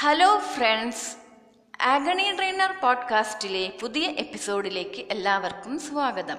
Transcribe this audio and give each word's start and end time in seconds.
Hello 0.00 0.38
friends 0.38 1.16
agony 1.80 2.36
trainer 2.36 2.80
പോഡ്കാസ്റ്റിലെ 2.80 3.78
പുതിയ 3.82 4.08
എപ്പിസോഡിലേക്ക് 4.08 5.12
എല്ലാവർക്കും 5.12 5.78
സ്വാഗതം. 5.78 6.38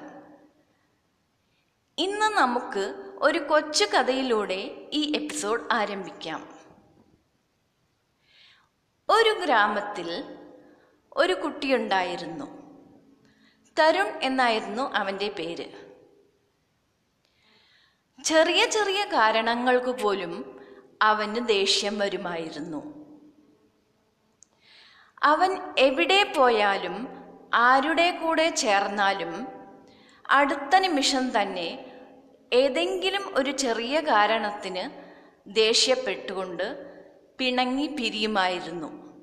ഇന്ന് 1.97 2.25
നമുക്ക് 2.25 3.13
ഒരു 3.17 3.39
കൊച്ചു 3.39 3.85
കഥയിലൂടെ 3.85 4.89
ഈ 4.93 5.11
എപ്പിസോഡ് 5.15 5.73
ആരംഭിക്കാം. 5.73 6.49
ഒരു 9.09 9.41
ഗ്രാമത്തിൽ 9.45 10.23
ഒരു 11.13 11.33
കുട്ടിയുണ്ടായിരുന്നു. 11.33 12.45
തരുൺ 13.79 14.07
എന്നായിരുന്നു 14.21 14.91
അവന്റെ 14.95 15.29
പേര്. 15.29 15.65
ചെറിയ 18.23 18.65
ചെറിയ 18.65 19.05
കാരണങ്ങൾക്ക് 19.05 20.01
പോലും 20.01 20.59
അവന് 21.01 21.47
ദേഷ്യം 21.47 21.99
വരുമായിരുന്നു. 21.99 22.98
അവൻ 25.21 25.57
എവിടെ 25.77 26.23
പോയാലും 26.23 27.07
ആരുടെ 27.53 28.11
കൂടെ 28.11 28.49
ചേർന്നാലും 28.49 29.47
അടുത്ത 30.29 30.79
നിമിഷം 30.79 31.41
തന്നെ 31.41 31.85
ഏതെങ്കിലും 32.53 33.35
ഒരു 33.35 33.51
ചെറിയ 33.51 33.99
കാരണത്തിന് 33.99 34.83
ദേഷ്യപ്പെട്ടുകൊണ്ട് 35.49 36.85
പിണങ്ങി 37.37 37.87
പിരിയുമായിരുന്നു. 37.87 39.19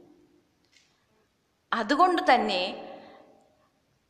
അതുകൊണ്ട് 1.73 2.34
തന്നെ 2.34 2.62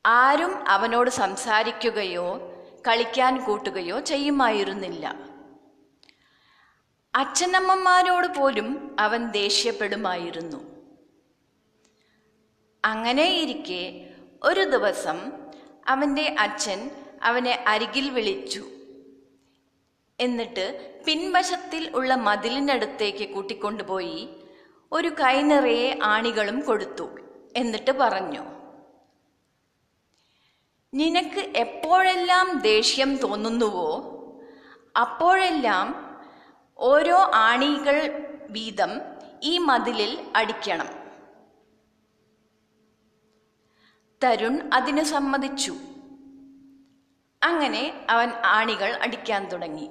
ആരും 0.05 0.69
അവനോട് 0.69 1.11
സംസാരിക്കുകയോ 1.11 2.57
കളിക്കാൻ 2.89 3.45
കൂട്ടുകയോ 3.45 4.01
ചെയ്യുമായിരുന്നില്ല. 4.01 5.15
അച്ഛനമ്മമാരോട് 7.15 8.27
പോലും 8.27 8.97
അവൻ 9.01 9.29
ദേഷ്യപ്പെടുമായിരുന്നു. 9.31 10.76
അങ്ങനെയിരിക്കെ 12.87 13.83
ഒരു 14.43 14.65
ദിവസം 14.65 15.19
അവന്റെ 15.87 16.37
അച്ഛൻ 16.39 16.91
അവനെ 17.23 17.65
അരികിൽ 17.67 18.11
വിളിച്ചു. 18.11 18.63
എന്നിട്ട് 20.21 20.67
പിൻവശത്തിൽ 21.07 21.83
ഉള്ള 21.95 22.15
മതിലിനടുത്തേക്ക് 22.15 23.27
കൂട്ടിക്കൊണ്ടുപോയി 23.31 24.29
ഒരു 24.93 25.09
കൈ 25.09 25.37
നിറയെ 25.43 25.99
ആണികളും 26.03 26.61
കൊടുത്തു. 26.61 27.07
എന്നിട്ട് 27.57 27.93
പറഞ്ഞു 27.93 28.45
നിനക്ക് 30.95 31.43
എപ്പോഴെല്ലാം 31.57 32.47
ദേഷ്യം 32.59 33.17
തോന്നുന്നുവോ 33.17 33.91
അപ്പോഴെല്ലാം 35.01 35.89
ഓരോ 36.79 37.19
ആണികൾ 37.35 37.97
വീതം 38.51 38.93
ഈ 39.43 39.59
മതിലിൽ 39.59 40.13
അടിക്കണം. 40.37 41.06
തരുൺ 44.25 44.71
അതിന് 44.75 45.03
സമ്മതിച്ചു. 45.03 45.75
അങ്ങനെ 47.43 48.07
അവൻ 48.11 48.31
ആണികൾ 48.45 48.93
അടിക്കാൻ 49.03 49.49
തുടങ്ങി. 49.49 49.91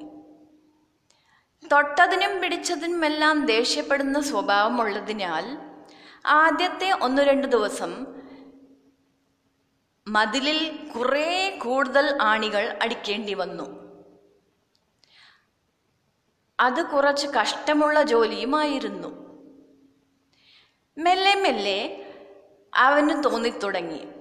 തൊട്ടതിനും 1.71 2.41
പിടിച്ചതിനുമെല്ലാം 2.41 3.45
ദേഷ്യപ്പെടുന്ന 3.45 4.21
സ്വഭാവമുള്ളതിനാൽ 4.21 5.57
ആദ്യത്തെ 6.25 6.91
ഒന്നു 6.91 7.21
രണ്ട് 7.21 7.47
ദിവസം 7.47 8.05
മതിലിൽ 10.07 10.89
കുറേ 10.95 11.59
കൂടുതൽ 11.63 12.17
ആണികൾ 12.21 12.79
അടിക്കേണ്ടി 12.81 13.33
വന്നു. 13.33 13.85
അത് 16.59 16.85
കുറച്ച് 16.85 17.27
കഷ്ടമുള്ള 17.27 18.03
ജോലിയുമായിരുന്നു. 18.03 19.07
മെല്ലെ 20.97 21.35
മെല്ലെ 21.35 22.05
അവന് 22.75 23.23
തോന്നിത്തുടങ്ങി. 23.23 24.14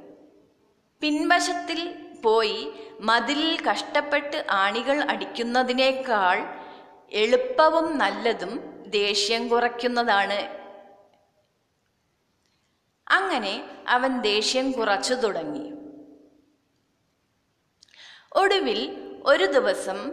പിൻവശത്തിൽ 1.05 1.93
പോയി 2.25 2.73
മതിലിൽ 3.01 3.65
കഷ്ടപ്പെട്ട് 3.65 4.47
ആണികൾ 4.51 5.11
അടിക്കുന്നതിനേക്കാൾ 5.11 6.37
എളുപ്പവും 7.13 7.99
നല്ലതും 7.99 8.53
ദേഷ്യം 8.87 9.49
കുറയ്ക്കുന്നതാണ്. 9.49 10.39
അങ്ങനെ 13.11 13.71
അവൻ 13.89 14.21
ദേഷ്യം 14.21 14.73
കുറച്ചു 14.73 15.15
തുടങ്ങി. 15.15 15.73
ഒടുവിൽ 18.37 18.81
ഒരു 19.27 19.45
ദിവസം 19.45 20.13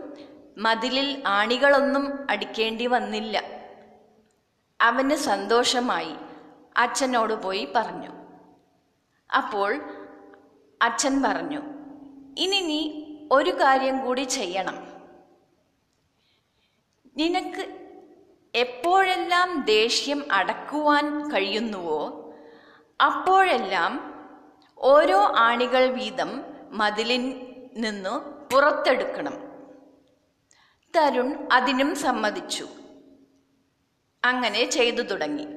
മതിലിൽ 0.57 1.23
ആണികളൊന്നും 1.27 2.27
അടിക്കേണ്ടി 2.29 2.87
വന്നില്ല. 2.87 3.43
അവന് 4.81 5.15
സന്തോഷമായി 5.15 6.15
അച്ഛനോട് 6.77 7.33
പോയി 7.33 7.67
പറഞ്ഞു. 7.75 8.11
അപ്പോൾ 9.37 10.00
അച്ഛൻ 10.81 11.21
പറഞ്ഞു 11.21 11.61
ഇനി 12.37 12.59
നീ 12.59 13.03
ഒരു 13.31 13.49
കാര്യം 13.49 14.05
കൂടി 14.05 14.21
ചെയ്യണം. 14.21 14.91
നിനക്ക് 17.17 17.89
എപ്പോഴെല്ലാം 18.55 19.61
ദേഷ്യം 19.65 20.25
അടക്കുവാൻ 20.31 21.33
കഴിയുന്നുവോ 21.33 22.33
അപ്പോഴെല്ലാം 23.05 24.11
ഓരോ 24.77 25.19
ആണികൾ 25.37 25.85
വീതം 25.85 26.43
മതിലിൽ 26.71 27.47
നിന്ന് 27.77 28.19
പുറത്തെടുക്കണം. 28.53 29.33
തരുൺ 30.95 31.49
അതിനും 31.51 31.95
സമ്മതിച്ചു. 31.95 32.67
അങ്ങനെ 34.25 34.69
ചെയ്തു 34.69 35.01
തുടങ്ങി. 35.01 35.47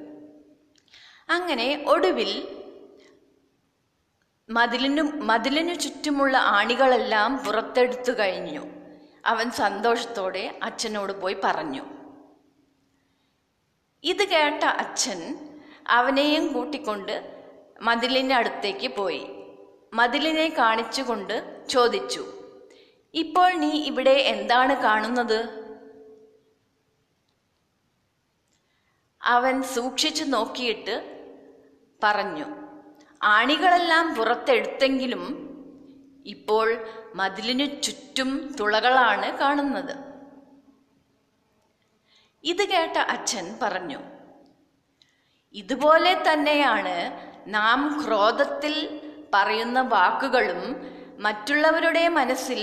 അങ്ങനെ 1.29 1.85
ഒടുവിൽ 1.87 2.54
മതിലിനു 4.49 5.01
മതിലിനു 5.01 5.73
ചുറ്റുമുള്ള 5.73 6.37
ആണികളെല്ലാം 6.37 7.37
പുറത്തെടുത്തു 7.37 8.11
കഴിഞ്ഞു. 8.11 8.65
അവൻ 9.25 9.51
സന്തോഷത്തോടെ 9.51 10.59
അച്ഛനോട് 10.63 11.21
പോയി 11.21 11.37
പറഞ്ഞു. 11.43 11.85
ഇത് 14.03 14.27
കേട്ട 14.27 14.63
അച്ഛൻ 14.63 15.49
അവനെയും 15.87 16.53
കൂട്ടിക്കൊണ്ട് 16.53 17.43
മതിലിന്റെ 17.81 18.35
അടുത്തേക്ക് 18.35 18.95
പോയി. 18.95 19.27
മതിലിനെ 19.93 20.49
കാണിച്ചുകൊണ്ട് 20.57 21.67
ചോദിച്ചു 21.69 22.25
ഇപ്പോൾ 23.13 23.53
നീ 23.53 23.69
ഇവിടെ 23.69 24.11
എന്താണ് 24.11 24.81
കാണുന്നത്? 24.83 25.65
അവൻ 29.21 29.63
സൂക്ഷിച്ചു 29.63 30.23
നോക്കിയിട്ട് 30.23 30.95
പറഞ്ഞു 32.03 32.64
ആണികളെല്ലാം 33.25 34.15
പുറത്തെടുത്തെങ്കിലും 34.15 35.23
ഇപ്പോൾ 36.25 36.67
മതിലിനു 37.15 37.65
ചുറ്റും 37.81 38.55
തുളകളാണ് 38.59 39.37
കാണുന്നത്. 39.37 39.95
ഇത് 42.43 42.63
കേട്ട 42.69 42.97
അച്ഛൻ 42.97 43.45
പറഞ്ഞു 43.61 44.01
ഇതുപോലെ 45.55 46.23
തന്നെയാണ് 46.27 46.95
നാം 47.47 47.79
ക്രോധത്തിൽ 48.01 48.75
പറയുന്ന 49.33 49.81
വാക്കുകളും 49.81 50.61
മറ്റുള്ളവരുടെ 51.19 52.07
മനസ്സിൽ 52.07 52.61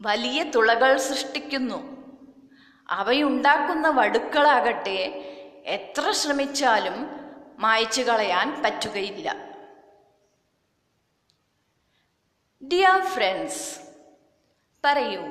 വലിയ 0.00 0.42
തുളകൾ 0.44 0.96
സൃഷ്ടിക്കുന്നു. 0.96 1.80
അവയുണ്ടാക്കുന്ന 2.88 3.88
വടുക്കളാകട്ടെ 3.88 5.00
എത്ര 5.76 6.10
ശ്രമിച്ചാലും 6.10 7.21
മായ്ച്ചു 7.58 8.02
കളയാൻ 8.02 8.62
പറ്റുകയില്ല. 8.62 9.52
ഡിയർ 12.62 13.00
ഫ്രണ്ട്സ് 13.00 13.80
പറയൂ 14.84 15.22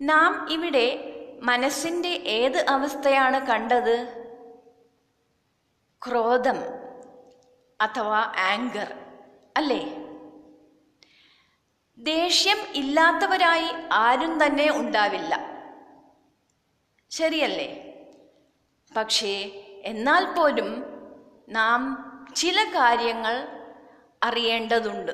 നാം 0.00 0.50
ഇവിടെ 0.50 1.06
മനസ്സിന്റെ 1.42 2.08
ഏത് 2.08 2.68
അവസ്ഥയാണ് 2.68 3.46
കണ്ടത്? 3.46 4.20
ക്രോധം 6.08 6.58
അഥവാ 7.80 8.32
ആങ്കർ 8.36 8.94
അല്ലേ? 9.56 9.82
ദേഷ്യം 11.98 12.58
ഇല്ലാത്തവരായി 12.74 13.68
ആരും 13.92 14.46
തന്നെ 14.46 14.70
ഉണ്ടാവില്ല. 14.70 15.60
ശരിയല്ലേ? 17.10 17.94
പക്ഷേ 18.96 19.62
എന്നാൽ 19.84 20.34
പോലും 20.34 20.89
നാം 21.50 21.80
ചില 22.36 22.64
കാര്യങ്ങൾ 22.64 23.34
അറിയേണ്ടതുണ്ട്. 24.22 25.12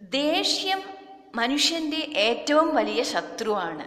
ദേഷ്യം 0.00 0.82
മനുഷ്യന്റെ 1.36 2.00
ഏറ്റവും 2.16 2.74
വലിയ 2.74 3.02
ശത്രുവാണ്. 3.02 3.86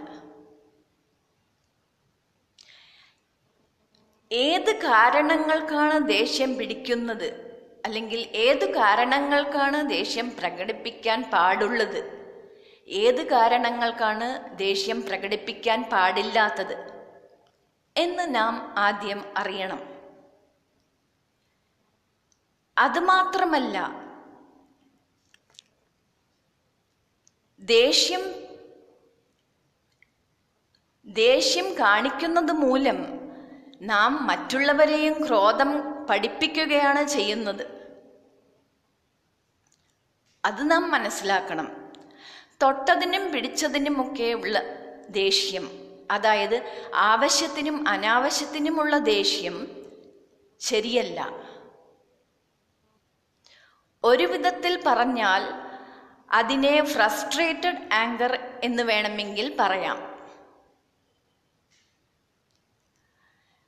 ഏത് 4.32 4.72
കാരണങ്ങൾക്കാണ് 4.76 6.08
ദേഷ്യം 6.08 6.58
പിടിക്കുന്നത്? 6.58 7.30
അല്ലെങ്കിൽ 7.86 8.22
ഏത് 8.36 8.66
കാരണങ്ങൾക്കാണ് 8.76 9.90
ദേഷ്യം 9.90 10.30
പ്രകടിപ്പിക്കാൻ 10.40 11.22
പാടുള്ളത്? 11.34 12.17
ഏത് 12.88 13.28
കാരണങ്ങൾക്കാണ് 13.28 14.58
ദേഷ്യം 14.58 15.02
പ്രകടിപ്പിക്കാൻ 15.02 15.90
പാടില്ലാത്തത് 15.92 16.92
എന്ന് 17.98 18.36
നാം 18.36 18.74
ആദ്യം 18.78 19.26
അറിയണം. 19.38 19.98
അതുമാത്രമല്ല 22.78 24.08
ദേഷ്യം 27.60 28.22
ദേഷ്യം 31.06 31.74
കാണിക്കുന്നത് 31.74 32.52
മൂലം 32.52 33.30
നാം 33.82 34.28
മറ്റുള്ളവരെയും 34.28 35.28
ക്രോധം 35.28 35.72
പഠിപ്പിക്കുകയാണ് 36.06 37.08
ചെയ്യുന്നത്. 37.08 37.78
അത് 40.46 40.72
നാം 40.72 40.92
മനസ്സിലാക്കണം. 40.92 41.87
തൊട്ടതിനും 42.64 43.32
പിടിച്ചതിനുമൊക്കെ 43.32 44.34
ഉള്ള 44.34 44.62
ദേഷ്യം. 45.10 45.72
അതായത് 46.12 46.64
ആവശ്യത്തിനും 46.94 47.88
അനാവശ്യത്തിനുമുള്ള 47.88 48.98
ദേഷ്യം 48.98 49.88
ശരിയല്ല. 50.60 51.20
ഒരു 54.04 54.24
വിധത്തിൽ 54.24 54.84
പറഞ്ഞാൽ 54.86 55.44
അതിനെ 56.32 56.84
ഫ്രസ്ട്രേറ്റഡ് 56.84 57.94
ആങ്കർ 57.94 58.60
എന്ന് 58.64 58.84
വേണമെങ്കിൽ 58.84 59.56
പറയാം. 59.60 59.98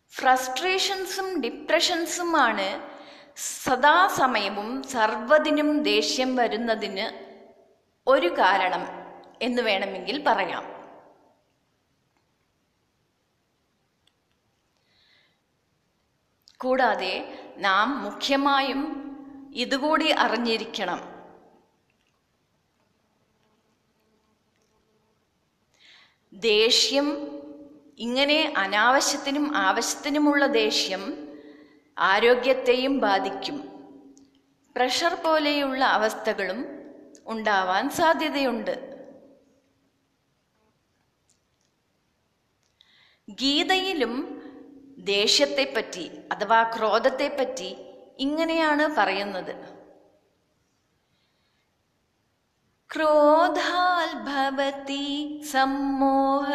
ഫ്രസ്ട്രേഷൻസും 0.09 1.41
ഡിപ്രഷൻസുമാണ് 1.41 2.89
സദാസമയവും 3.37 4.83
സർവതിനും 4.83 5.83
ദേഷ്യം 5.83 6.35
വരുന്നതിന് 6.35 7.28
ഒരു 8.09 8.27
കാരണം 8.27 8.83
എന്ന് 9.41 9.61
വേണമെങ്കിൽ 9.61 10.23
പറയാം. 10.27 10.65
കൂടാതെ 16.57 17.13
നാം 17.57 18.03
മുഖ്യമായും 18.03 18.81
ഇതുകൂടി 19.55 20.11
അറിഞ്ഞിരിക്കണം. 20.11 20.99
ദേഷ്യം 26.33 27.07
ഇങ്ങനെ 27.97 28.53
അനാവശ്യത്തിനും 28.57 29.55
ആവശ്യത്തിനുമുള്ള 29.57 30.45
ദേഷ്യം 30.45 31.03
ആരോഗ്യത്തെയും 31.97 32.99
ബാധിക്കും. 32.99 33.57
പ്രഷർ 34.75 35.13
പോലെയുള്ള 35.15 35.85
അവസ്ഥകളും 35.85 36.78
ഉണ്ടാവാൻ 37.29 37.89
സാധ്യതയുണ്ട്. 37.89 38.89
ഗീതയിലും 43.29 44.41
ദേഷ്യത്തെപ്പറ്റി 44.97 46.11
അഥവാ 46.31 46.71
ക്രോധത്തെപ്പറ്റി 46.77 47.75
ഇങ്ങനെയാണ് 48.19 48.95
പറയുന്നത്. 48.95 49.79
ക്രോധാൽ 52.95 54.23
ഭവതി 54.23 55.41
സമ്മോഹ 55.51 56.47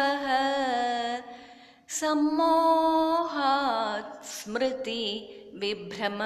സമ്മോഹാത് 1.89 4.23
സ്മൃതി 4.23 5.29
വിഭ്രമ. 5.53 6.23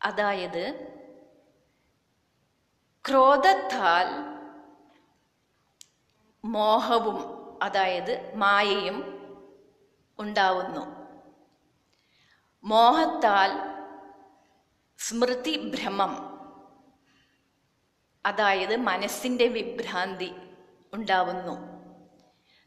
അതായത് 0.00 0.64
ക്രോധത്താൽ 3.08 4.08
മോഹവും 6.44 7.20
അതായത് 7.62 8.32
മായയും 8.34 8.98
ഉണ്ടാവുന്നു. 10.18 10.84
മോഹത്താൽ 12.64 13.50
സ്മൃതിഭ്രമം 14.98 16.31
അതായത് 18.26 18.76
മനസ്സിന്റെ 18.76 19.46
വിഭ്രാന്തി 19.46 20.30
ഉണ്ടാവുന്നു. 20.92 21.56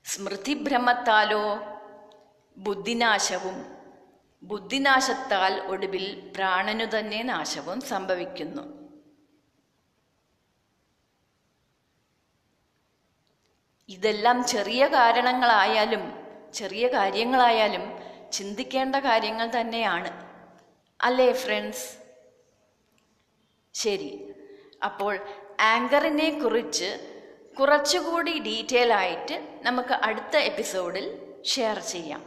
സ്മൃതിഭ്രമത്താലോ 0.05 1.43
ബുദ്ധിനാശവും 2.57 3.75
ബുദ്ധിനാശത്താൽ 4.43 5.53
ഒടുവിൽ 5.61 6.33
പ്രാണനു 6.35 6.85
തന്നെ 6.97 7.23
നാശവും 7.23 7.81
സംഭവിക്കുന്നു. 7.81 8.85
ഇതെല്ലാം 13.89 14.45
ചെറിയ 14.47 14.87
കാരണങ്ങളായാലും 14.87 16.03
ചെറിയ 16.53 16.87
കാര്യങ്ങളായാലും 16.87 17.81
ചിന്തിക്കേണ്ട 18.31 18.95
കാര്യങ്ങൾ 18.95 19.51
തന്നെയാണ്. 19.59 20.11
അല്ലേ 21.01 21.33
ഫ്രണ്ട്സ് 21.33 21.97
ശരി. 23.73 24.33
അപ്പോൾ 24.83 25.19
ആങ്കറിനെ 25.59 26.39
കുറിച്ച് 26.39 26.99
കുറച്ചുകൂടി 27.59 28.39
ഡീറ്റെയിൽ 28.39 28.93
ആയിട്ട് 28.93 29.59
നമുക്ക് 29.61 29.93
അടുത്ത 29.93 30.37
എപ്പിസോഡിൽ 30.37 31.19
ഷെയർ 31.43 31.79
ചെയ്യാം. 31.79 32.21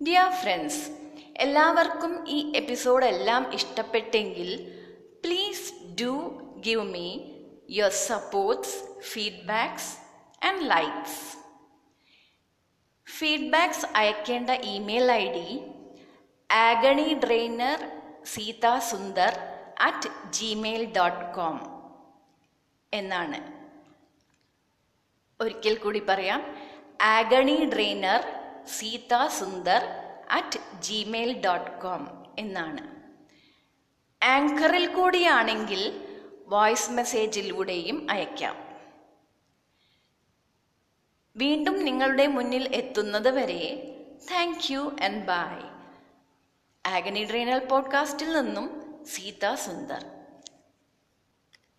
ഡിയർ 0.00 0.30
ഫ്രണ്ട്സ് 0.30 0.90
എല്ലാവർക്കും 1.36 2.26
ഈ 2.26 2.52
എപ്പിസോഡ് 2.54 3.06
എല്ലാം 3.06 3.52
ഇഷ്ടപ്പെട്ടെങ്കിൽ 3.52 4.50
please 5.22 5.74
do 6.02 6.40
give 6.60 6.84
me 6.84 7.20
your 7.70 7.90
supports 7.90 9.00
feedbacks 9.00 9.96
and 10.42 10.70
likes 10.70 11.36
feedbacks 13.18 13.86
അയക്കേണ്ട 13.96 14.50
email 14.50 15.12
I 15.12 15.28
D 15.28 15.62
agony 16.50 17.14
drainer 17.14 17.80
Seetha 18.24 18.78
Sundar 18.78 19.34
at 19.80 20.32
Gmail 20.32 20.92
dot 20.92 21.34
com 21.34 21.60
എന്നാണ്. 22.94 23.64
ഒരിക്കൽ 25.42 25.76
കൂടി 25.76 26.00
പറയാം. 26.00 26.56
Agony 27.02 27.64
drainer 27.64 28.24
Seetha 28.66 29.26
Sundar 29.26 29.82
at 30.30 30.82
Gmail 30.82 31.40
dot 31.40 31.80
com 31.80 32.34
എന്നാണ്. 32.38 32.94
ആങ്കറിൽ 34.24 34.94
കൂടിയാണെങ്കിൽ 34.94 36.08
വോയിസ് 36.46 36.90
മെസ്സേജിലൂടെയും 36.90 38.06
അയക്കാം. 38.10 38.64
വീണ്ടും 41.36 41.84
നിങ്ങളുടെ 41.84 42.26
മുന്നിൽ 42.26 42.74
എത്തുന്നത് 42.74 43.30
വരെ 43.30 43.90
thank 44.30 44.72
you 44.72 44.96
and 45.02 45.24
bye 45.24 45.68
agony 46.86 47.24
drainer 47.24 47.64
പോഡ്കാസ്റ്റിൽ 47.64 48.42
നിന്നും 48.42 48.83
സീത 49.12 49.44
സുന്ദർ 49.64 50.02